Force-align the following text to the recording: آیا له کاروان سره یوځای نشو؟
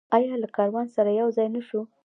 آیا 0.17 0.33
له 0.41 0.47
کاروان 0.55 0.87
سره 0.95 1.09
یوځای 1.19 1.47
نشو؟ 1.55 1.81